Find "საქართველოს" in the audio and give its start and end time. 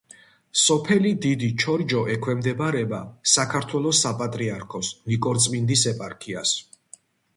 3.35-4.01